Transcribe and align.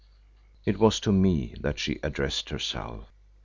It 0.65 0.79
was 0.79 0.99
to 1.01 1.11
me 1.11 1.53
that 1.61 1.77
she 1.77 1.99
addressed 2.01 2.49
herself. 2.49 3.11